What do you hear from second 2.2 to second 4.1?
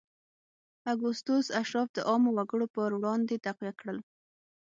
وګړو پر وړاندې تقویه کړل